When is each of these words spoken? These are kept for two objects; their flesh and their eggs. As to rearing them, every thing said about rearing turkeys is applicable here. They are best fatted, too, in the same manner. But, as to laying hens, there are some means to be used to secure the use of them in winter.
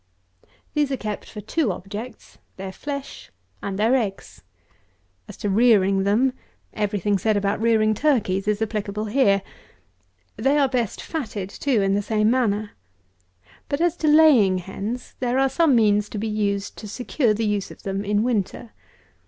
These 0.73 0.91
are 0.91 0.97
kept 0.97 1.29
for 1.29 1.41
two 1.41 1.71
objects; 1.71 2.39
their 2.57 2.71
flesh 2.71 3.29
and 3.61 3.77
their 3.77 3.93
eggs. 3.95 4.41
As 5.27 5.37
to 5.37 5.47
rearing 5.47 6.05
them, 6.05 6.33
every 6.73 6.97
thing 6.97 7.19
said 7.19 7.37
about 7.37 7.61
rearing 7.61 7.93
turkeys 7.93 8.47
is 8.47 8.63
applicable 8.63 9.05
here. 9.05 9.43
They 10.37 10.57
are 10.57 10.67
best 10.67 11.03
fatted, 11.03 11.51
too, 11.51 11.83
in 11.83 11.93
the 11.93 12.01
same 12.01 12.31
manner. 12.31 12.71
But, 13.69 13.79
as 13.79 13.95
to 13.97 14.07
laying 14.07 14.57
hens, 14.57 15.13
there 15.19 15.37
are 15.37 15.49
some 15.49 15.75
means 15.75 16.09
to 16.09 16.17
be 16.17 16.27
used 16.27 16.79
to 16.79 16.87
secure 16.87 17.35
the 17.35 17.45
use 17.45 17.69
of 17.69 17.83
them 17.83 18.03
in 18.03 18.23
winter. 18.23 18.71